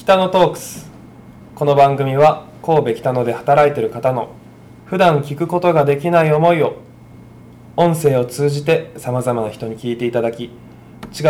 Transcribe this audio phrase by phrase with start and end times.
[0.00, 0.90] 北野トークス。
[1.54, 4.30] この番組は神戸北野で働いている方の
[4.86, 6.78] 普段聞くことができない思いを
[7.76, 10.48] 音声を通じてさまざまな人に聞いていただき違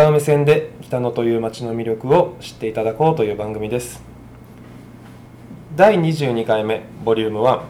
[0.07, 4.01] う目線で北野という街の魅力を知っていただこうという番組です。
[5.75, 7.61] 第22回目ボリューム1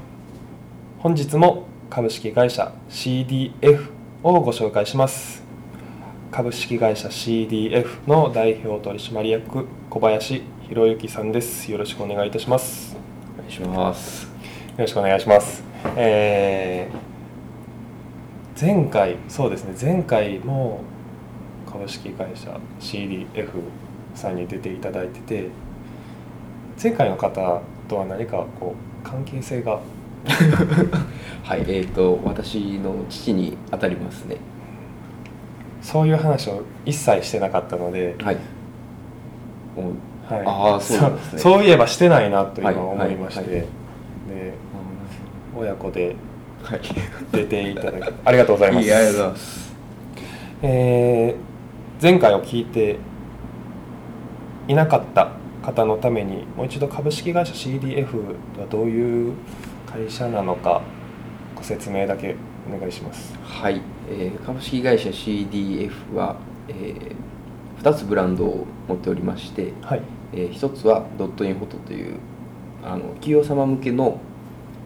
[0.99, 3.87] 本日も株式会社 CDF
[4.21, 5.43] をご紹介します。
[6.29, 11.69] 株式会社 CDF の代表取締役小林博之さんです。
[11.69, 12.95] よろしくお願いいたします。
[13.37, 14.23] お願いします。
[14.23, 14.29] よ
[14.77, 15.61] ろしくお願いします。
[15.97, 17.11] えー
[18.57, 19.75] 前回そうですね。
[19.81, 20.79] 前回も
[21.69, 23.49] 株式会社 CDF
[24.15, 25.49] さんに出ていただいてて
[26.81, 29.81] 前回の方とは何かこう関係性が？
[31.43, 34.37] はいえー、と私の父に当たりますね。
[35.81, 38.37] そういう話を一切してなかったので、はい。
[39.75, 39.91] お
[40.31, 41.17] はい、あーそうね。
[41.37, 43.67] そういえばしてないなと今はい思いまして、で
[45.57, 46.15] 親子で
[46.63, 46.81] はい。
[47.31, 48.85] 出ていただき ありがとうございます。
[48.85, 49.75] いいありがとうございます。
[50.63, 51.51] えー
[52.01, 52.97] 前回を聞いて
[54.67, 58.05] いなかった方のためにもう一度株式会社 CDF
[58.59, 59.33] はどういう
[59.85, 60.81] 会社なのか
[61.55, 62.35] ご説明だけ
[62.67, 63.37] お願いします。
[63.43, 66.37] はい、えー株式会社 CDF は、
[66.69, 66.95] え
[67.83, 70.01] 2つブランドを持っておりまして、はい
[70.33, 72.15] え1つはドットインフォトという
[72.83, 74.19] あの企業様向けの、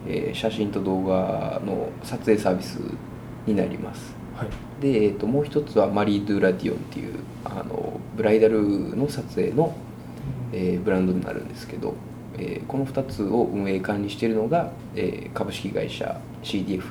[0.06, 2.78] えー写真と動画の撮影サービス
[3.46, 4.14] になります。
[4.36, 4.48] はい。
[4.82, 8.60] で、えー、ともう一つはマリー・ドゥ・ラディオンっていうあのブライダル
[8.96, 9.74] の撮影の、
[10.52, 11.94] えーブランドになるんですけど、
[12.38, 16.82] えーこの2つを運営管理しているのが、えー株式会社 CDF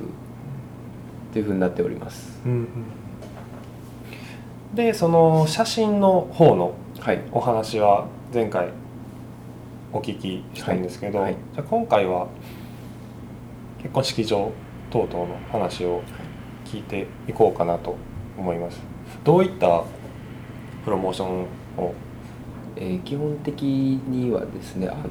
[1.33, 2.41] というふうになっております。
[2.45, 2.67] うんうん。
[4.75, 7.21] でその写真の方のはい。
[7.31, 8.69] お話は前回
[9.93, 11.41] お聞きしたんですけど、はいはい。
[11.53, 12.27] じゃあ今回は
[13.77, 14.51] 結婚式場
[14.89, 16.01] 等々の話を
[16.65, 17.95] 聞いていこうかなと
[18.37, 18.81] 思います。
[19.23, 19.83] どういった
[20.83, 21.43] プロモーション
[21.77, 21.93] を？
[22.75, 25.03] えー基本的にはですねあの、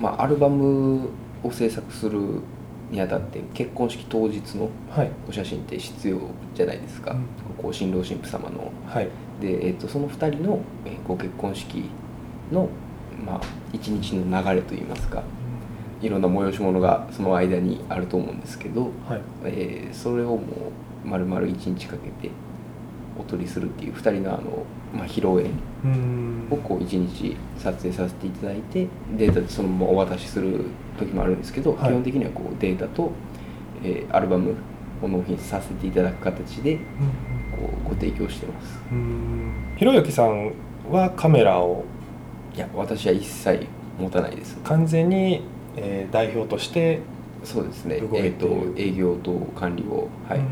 [0.00, 1.08] まあ、アルバム
[1.42, 2.20] を制作する
[2.90, 5.10] にあたって結婚式当日のはい。
[5.28, 6.20] お写真って必要
[6.54, 7.26] じゃないですか、うん。
[7.60, 8.70] こう新郎新婦様の。
[8.86, 9.08] はい。
[9.40, 11.90] で、えー、とその2人の、えーご結婚式
[12.52, 12.68] の、
[13.26, 13.40] まあ、
[13.72, 15.22] 一日の流れといいますか
[16.00, 19.20] いろんな催し物がその間にあると思うんですけど、はい。
[19.44, 20.38] えーそれをも
[21.04, 22.30] う丸々一日かけて
[23.18, 25.50] お撮りするっていう2人のあの、まあ、披露宴
[25.84, 26.48] うん。
[26.50, 30.64] をこう一日撮影させていただいてデータでそのままお渡しする
[30.98, 31.88] 時もあるんですけど、はい。
[31.88, 33.12] 基本的にはこうデータと、
[33.82, 34.54] えーアルバム
[35.02, 36.80] を納品させていただく形でこ
[37.86, 38.78] うご提供してます。
[38.90, 39.52] うん。
[39.76, 40.52] ひろゆきさん
[40.90, 41.84] はカメラを
[42.54, 43.66] いや私は一切
[43.98, 44.56] 持たないです。
[44.64, 45.42] 完全に、
[45.76, 47.00] えー代表として
[47.42, 47.96] そうですね。
[47.96, 50.46] えーと営業と管理を、はいうん。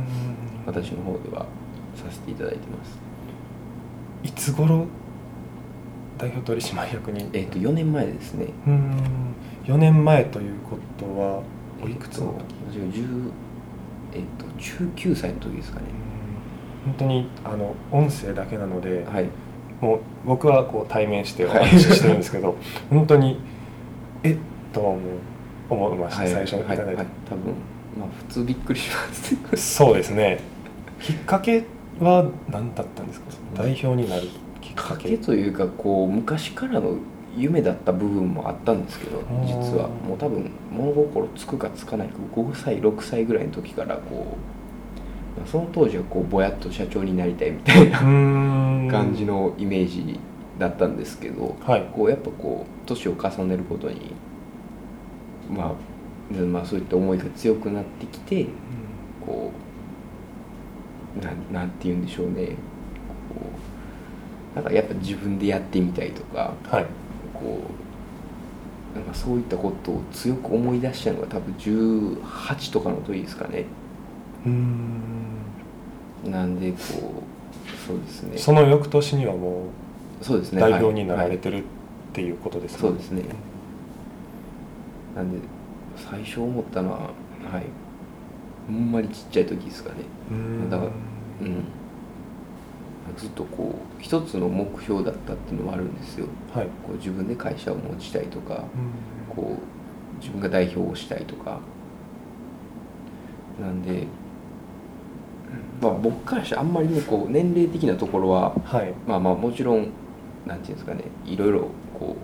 [0.66, 1.46] 私の方では
[1.94, 2.98] させていただいてます。
[4.24, 4.86] いつ頃
[6.18, 7.28] 代表取締役に？
[7.32, 8.46] えっ、と4年前ですね。
[8.66, 8.92] うん。
[9.64, 11.42] 4年前ということは
[11.82, 13.30] おいくつの時、えーと私が10
[14.14, 14.44] えっ、と
[15.00, 15.86] 19歳の時ですかね。
[16.84, 19.28] 本当にあの音声だけなので、はい
[19.82, 21.66] もう僕はこう対面しておはい。
[21.66, 22.56] 話ししてるんですけど、
[22.88, 23.38] 本当に
[24.22, 24.37] えっ
[24.72, 25.00] と思う
[25.69, 26.32] 思いました、はい。
[26.32, 26.97] 最初にいただいて、はい。
[26.97, 27.06] はい。
[27.28, 27.54] 多分
[27.98, 29.41] まあ普通びっくりしますね。
[29.56, 30.41] そうですね。
[31.00, 31.65] きっかけ
[32.00, 33.26] は何だったんですか？
[33.56, 34.28] 代表になる
[34.60, 36.97] きっかかけけというかこう昔からの
[37.37, 39.47] 夢だった部分もあったんですけどー。
[39.47, 39.88] 実は。
[39.88, 44.61] もう多分物心つくかつかないか5歳6歳ぐらいの時からこうまあ
[45.47, 50.19] その当時はこうぼやっと社長になりたいみたいな感感じのイメージ
[50.59, 51.88] だったんですけどはい。
[51.93, 54.12] こうやっぱこう年を重ねることに
[55.50, 55.75] ま
[56.31, 58.47] あでまあそういった思いが強くなってきて
[59.25, 59.50] こ
[61.21, 62.47] うなんなんて言うんでしょうね。
[62.47, 62.54] こ
[64.54, 66.87] うなんかやっぱ自分でやってみたいとかはい。
[67.32, 67.60] こ
[68.95, 73.60] うなんかそういったことを強く思い出したのが多分18とかの時ですかね。
[73.60, 73.81] うん
[74.44, 74.50] な
[76.44, 76.80] んでこう
[77.86, 78.36] そうですね。
[78.39, 79.66] その翌年にはも
[80.21, 80.59] そうですね。
[80.59, 81.62] う代表にならはいれてるっ
[82.12, 83.22] ていうことですか、そうですね。
[85.15, 85.39] なんで
[85.97, 87.06] 最初思ったのはは
[87.59, 87.65] い。
[88.66, 89.97] ほんまにちっちゃい時ですかね。
[90.30, 90.71] うん。
[90.71, 90.91] だから
[91.42, 91.65] うん。
[93.16, 96.28] ずっとこう一つの目標だったっていうのもあるんですよ。
[96.54, 98.56] はい、こう自分で会社を持ちたいとかう
[99.33, 99.36] ん。
[99.36, 99.62] こう
[100.21, 101.59] 自分が代表をしたいとか。
[103.60, 104.06] なんで、
[105.82, 108.94] まあ、僕からしてあんまりねこう年齢的なところははい。
[109.06, 109.88] まあまあもちろん
[110.46, 111.68] なんていうんですかねいろいろ
[111.98, 112.16] こ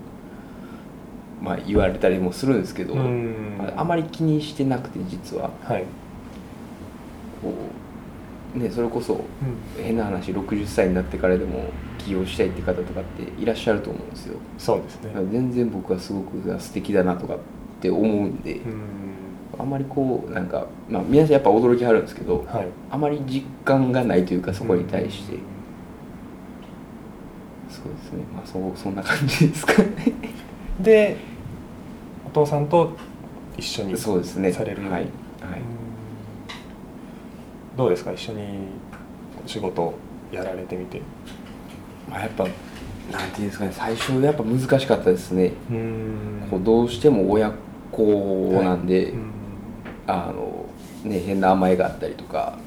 [1.41, 3.01] まあ、言われたりもするんですけど、あ
[3.77, 5.51] あまり気にしてなくて実は。
[5.63, 5.85] はい、
[7.41, 7.53] こ
[8.55, 9.83] う、ね、それこそうん。
[9.83, 11.65] 変な話60歳になってからでも
[11.97, 14.37] 起業したいって方とかっていらっしゃると思うんですよ。
[14.57, 15.11] そうですね。
[15.31, 17.37] 全然僕はすごく素敵だなとかっ
[17.79, 19.08] て思うんで、うん
[19.59, 22.67] あんまりこうなんか、まあ、皆さんやっぱ驚きはるんですけどはい。
[22.89, 25.37] あまり実感がないというかそこに対して、
[27.69, 28.23] そうですね。
[28.33, 30.13] まあそうそんな感じですかね。
[30.79, 31.17] で
[32.25, 32.93] お父さんと
[33.57, 34.53] 一緒にそうですね。
[34.53, 35.03] されるはい、はい。
[35.03, 35.09] うん。
[37.77, 38.13] どうですか？
[38.13, 38.59] 一緒に
[39.45, 39.93] 仕事を
[40.31, 41.01] やられてみて。
[42.09, 43.71] まあ、やっぱなんていうんですかね。
[43.73, 46.47] 最初やっぱ難しかったですね、うん。
[46.49, 47.51] こうどうしても親
[47.91, 49.31] 子なんで、うん
[50.13, 50.65] あの
[51.03, 52.57] ね変な甘えがあったりとか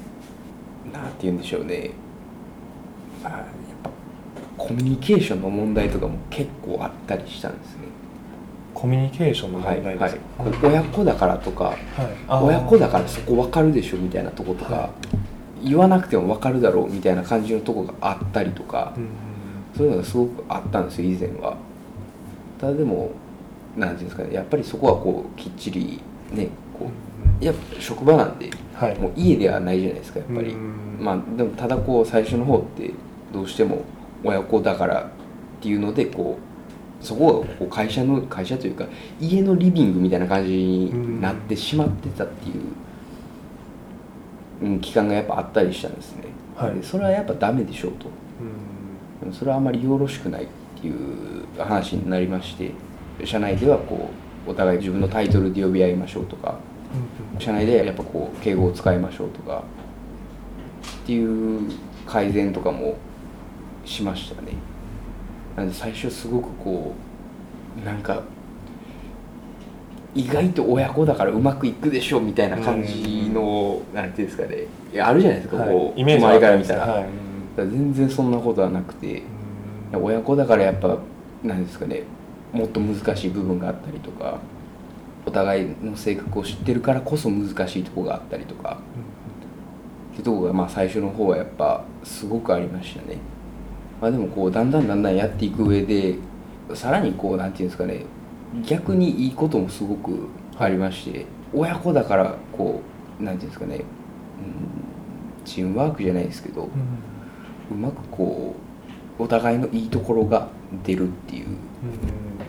[0.91, 1.91] なんて言うんでしょうね。
[3.23, 3.39] あやっ
[3.83, 3.89] ぱ
[4.57, 7.79] コミュニケーションの問題とかも結構あったりしたんですね。
[8.73, 11.77] コミュニケーションのはいはい問題ですか、こう親子だからとかはい。
[12.43, 14.89] 親子だからそこ分かるでしょみたいなとことか、は
[15.63, 19.07] 言わなくても分かるだろうみたいな感じのとこがあったりとか、うん
[19.75, 21.57] そういうのがすごくあったんですよ以前は。
[22.61, 23.09] ただでも
[23.75, 25.99] なんていうんですかねやっぱりそこはこうきっちり
[26.31, 26.89] ねこう
[27.39, 28.99] やっぱ職場なんではい。
[28.99, 30.97] もう家ではないじゃないですかやっぱり、うん。
[30.99, 32.91] まあでもただこう最初の方って
[33.31, 33.83] どうしても
[34.23, 35.07] 親子だからっ
[35.61, 36.37] ていうのでこ
[37.01, 38.87] うそこがこう会社の会社というか
[39.19, 42.63] 家のリビングみたいな感じになってしまってたっていう、
[44.63, 46.75] うん、期間がやっぱあったりしたんですね、はい。
[46.75, 48.07] でそれはやっぱダメでしょうと。
[48.07, 50.47] うそれはあまりよろしくないっ
[50.81, 52.71] ていう話になりまして
[53.23, 54.09] 社内ではこ
[54.47, 56.57] うお互い自分のタイトルで呼び合いましょうとか
[57.39, 59.63] 社内でやっぱこう敬語を使いましょうとか
[61.03, 61.71] っていう
[62.05, 62.95] 改善とかも
[63.85, 64.53] しましたね。
[65.55, 66.93] なんで最初すごくこ
[67.81, 68.23] うなんか
[70.15, 74.67] 意外と親子だからうまくいくでしょみたいな感じの、なんていうんですかね。
[74.93, 75.69] いやあるじゃないですか、はい。
[75.69, 77.05] こうイメージは周りから見たら,、はい。
[77.57, 79.23] ら全然そんなことはなくて
[79.93, 80.03] うん。
[80.03, 80.97] 親子だからやっぱ
[81.43, 82.03] なんですかね
[82.51, 84.39] もっと難しい部分があったりとか
[85.25, 88.79] お互いの性格を知ってるからこそ難しいとこがあったりとか。
[90.11, 93.17] っていうとこがまあ最初の方はやっぱすごくありましたね、
[93.99, 96.17] まあ、でもこうだんだんだんだんやっていく上で
[96.75, 98.05] さらにこうなんていうんですかね。
[98.63, 100.27] 逆にいいこともすごく
[100.59, 102.81] ありまして親子だからこ
[103.19, 103.83] うなんていうんですかね、うん、
[105.43, 106.69] チームワークじゃないですけど、
[107.71, 108.55] うまくこ
[109.19, 110.49] うお互いのいいところが
[110.83, 111.47] 出るっていう。
[111.47, 111.57] うん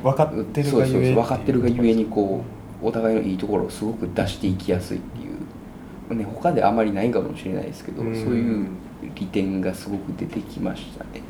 [0.04, 8.14] 分かってる分かってるがゆえにこうお互いのいいところをすごく出していきやすいっていう、ね、他であまりないかもしれないですけど、うん。
[8.14, 8.68] そういう
[9.14, 11.22] 利点がすごく出てきましたね。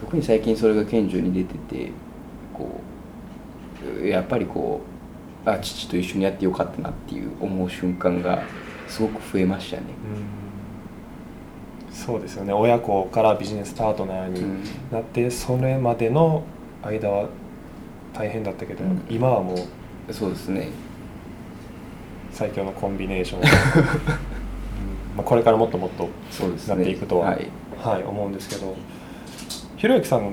[0.00, 1.90] 特に最近それが顕著に出てて
[2.54, 2.80] こ
[4.02, 4.80] うやっぱりこ
[5.46, 8.42] うあ父と一緒にやってよかったなっていう思う瞬間が
[8.86, 9.82] すごく増えましたね、
[11.88, 11.94] うん。
[11.94, 12.52] そうですよね。
[12.52, 14.62] 親子からビジネスパートナーにうん。
[14.90, 16.42] なってそれまでの
[16.82, 17.28] 間は
[18.12, 19.02] 大変だったけど、うん。
[19.10, 19.56] 今はもう
[20.10, 20.68] そうですね。
[22.32, 23.46] 最強のコンビネーション、う ん
[25.16, 26.08] まあ、これからもっともっと
[26.68, 27.48] なっていくとは、はい。
[27.82, 28.74] はい、思うんですけど。
[29.76, 30.32] ひろゆきさん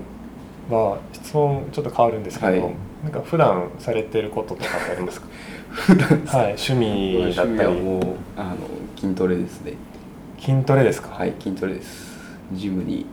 [0.69, 2.62] は質問ちょっと変わるんですけど、はい。
[3.04, 5.28] なんか普段されてることとかってありますか？
[6.38, 7.81] はい趣味だったり。
[7.81, 8.04] もう
[8.38, 8.56] あの
[8.99, 9.73] 筋トレですね。
[10.40, 12.16] 筋トレですか、はい筋トレです。
[12.54, 13.06] ジムに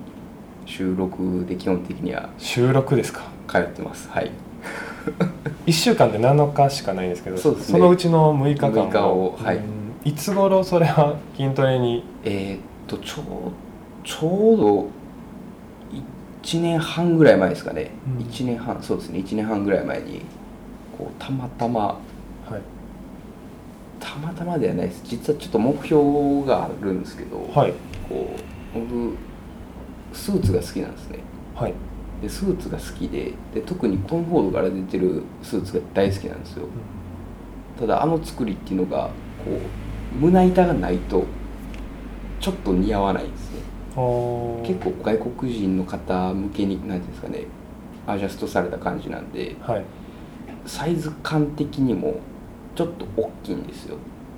[0.64, 2.28] 収録で基本的には。
[2.38, 3.22] 収録ですか？
[3.48, 4.08] 通ってます。
[4.10, 4.30] はい
[5.66, 7.78] 1週間で7日しかないんですけどそね。
[7.78, 9.56] のうちの6日間6日をはい。
[9.56, 9.62] うん。
[10.04, 12.04] いつ頃それは筋トレに？
[12.24, 13.24] えーっとちょう
[14.04, 14.86] ちょうど
[16.44, 18.24] 1年半ぐらい前ですかね、うん。
[18.26, 19.20] 1年半そうですね。
[19.20, 20.22] 1年半ぐらい前に
[20.98, 21.94] こうたまたまは
[22.58, 22.60] い。
[24.00, 25.02] たまたまではないです。
[25.04, 27.72] 実はちょっと目標があるんですけど、はい。
[28.08, 28.30] こ
[28.74, 29.16] う僕
[30.12, 31.20] スーツが好きなんですね。
[31.54, 31.74] はい
[32.22, 36.66] でスーツが好きでで特にトム・フォードから出てるスーツが大好きなんですよ。
[37.78, 39.08] ただあの作りっていうのが
[39.44, 41.24] こう胸板がないと
[42.38, 43.60] ちょっと似合わないんですね。
[43.94, 47.44] 構結構外国人の方向けに何ていうんですかね
[48.06, 49.84] アジャストされた感じなんではい。
[50.64, 52.20] サイズ感的にも
[52.76, 53.96] ちょっと大きいんですよ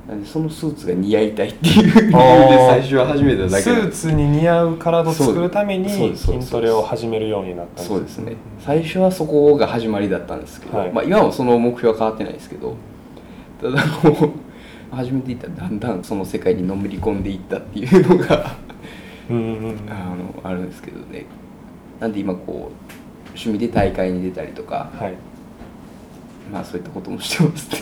[0.08, 2.68] なんでそのスーツが似合いたいっていう理由であー。
[2.68, 8.34] 最初は始めただけスーツに似合う体を作るために筋トレを始めるようになったんそうですね。
[8.60, 10.92] 最初はそこが始まりだったんですけど、はい。
[10.92, 12.76] まあ、今もその目標は変わってないですけど
[13.62, 14.32] ただこ
[14.92, 18.56] う始めていったらだんだんその世界にのめり込んでいったっていうのが
[19.30, 19.78] うんうんうん。
[19.88, 21.24] あのあるんですけどね。
[21.98, 25.14] なんで今こう趣味で大会に出たりとかはい。
[26.52, 27.78] まあそういったこともしてますね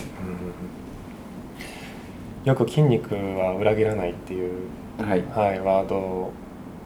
[2.43, 4.51] よく筋肉は裏切らないっていう、
[4.99, 5.23] はい。
[5.33, 6.33] はい、ワードを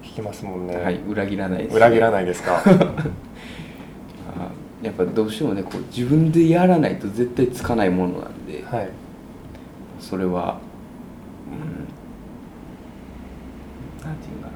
[0.04, 2.62] 聞きますもんね、はい裏切らないです、裏切らないですか？
[2.66, 4.52] あ
[4.84, 8.90] やっぱどうしてもねこう自分でやらないと絶対つかないものなんで、はい。
[10.00, 10.60] それは
[11.52, 11.88] うん
[14.06, 14.52] なんていうかな、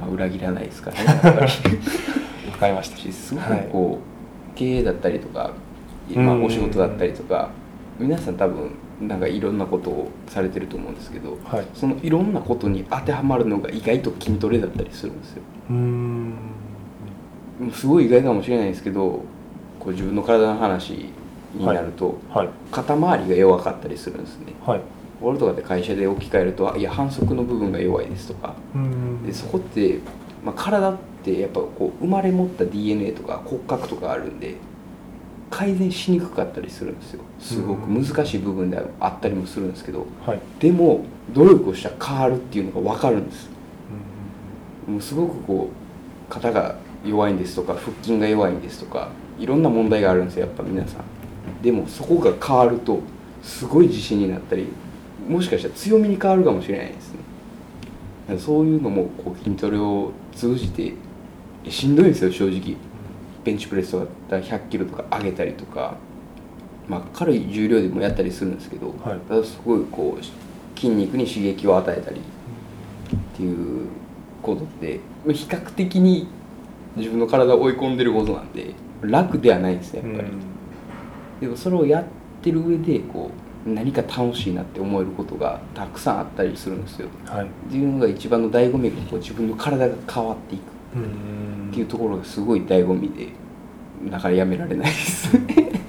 [0.00, 1.06] まあ、裏切らないですからね
[2.50, 2.96] わかりました。
[2.96, 5.50] しすごくこう、経営だったりとか、
[6.14, 6.44] まあ、うん。
[6.44, 7.50] お仕事だったりとか
[7.98, 11.66] 皆さん多分なんかいろんなことをされてると思うんですけどはい。
[11.74, 15.42] そのいろんなことに当てはまるのが意外と筋トレだったりするんですよ。
[15.70, 16.34] うーん。
[17.72, 19.22] すごい意外かもしれないですけど
[19.78, 21.10] こう自分の体の話
[21.54, 22.48] になると、はい。
[22.72, 24.54] 肩周りが弱かったりするんですね。
[24.66, 24.80] はい。
[25.22, 28.54] 俺とかで会社で置き換えるとあいや反則の部分が弱いですとか。
[29.24, 30.00] でそこって、
[30.44, 34.56] まあ、体ってやっぱこう生まれ持った DNA とか骨格とかあるんで
[35.50, 37.20] 改善しにくかったりするんですよ。
[37.38, 40.06] すごく難しい部分であったりもするんですけど。
[40.26, 40.40] はい。
[40.58, 43.48] でも努力をしたら変わるっていうのが分かるんです。
[44.88, 45.70] うもうすごくこ
[46.28, 51.62] う肩が弱いんですとか腹筋が弱いんですとかいろんな問題があるんですよやっぱ皆さん。
[51.62, 53.00] でもそこが変わると
[53.42, 54.68] すごい自信になったり
[55.28, 58.38] もしかしたら強みに変わるかもしれないですね。
[58.38, 60.94] そういうのもこう筋トレを通じて
[61.64, 62.76] えしんどいですよ正直
[63.44, 65.96] ベンチプレスとかだったら100キロとか上げたりとか
[66.88, 69.44] まあ軽い重量でもやったりするんですけど、はい。
[69.44, 73.86] すごいこう筋肉に刺激を与えたりっていう
[74.42, 76.28] ことってまあ比較的に
[76.96, 80.28] 自分の体を追い込んでることなんで楽ではないんですねやっぱり、
[81.40, 82.04] でもそれをやっ
[82.42, 83.30] てる上でこ
[83.66, 87.08] う何か楽しいなって思えることがたくさんあったりするんですよ。
[87.26, 87.46] はい。
[87.46, 90.62] っていうのが一番の醍醐味がこう自分の体が変わっていく
[90.94, 93.28] っていうところがすごい醍醐味で
[94.10, 95.32] だからやめられないです。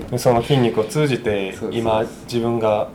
[0.09, 2.89] で その筋肉を通じて今自分が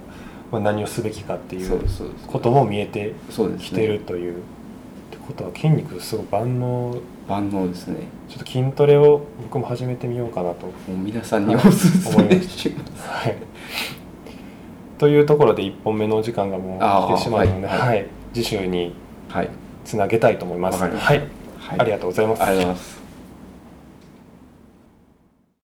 [0.51, 1.81] まあ何をすべきかっていそう
[2.27, 3.15] ことも見えて
[3.59, 4.37] きてるというっ
[5.11, 6.97] てことは筋肉すごい万能。
[7.29, 7.97] 万能ですね。
[8.29, 13.09] ちょっと筋トレを僕も始めてみようかなともう皆さんにおすすめします。
[13.09, 13.37] はい。
[14.99, 16.79] というところで1本目のお時間がもう
[17.15, 17.79] 来てしまうので、はい。
[17.79, 18.07] はい。
[18.33, 18.95] 次週に
[19.29, 19.49] はい。
[19.85, 20.83] つなげたいと思います。
[20.83, 21.23] はい、
[21.71, 21.81] はい。
[21.81, 22.43] ありがとうございます。
[22.43, 23.00] ありがとうございます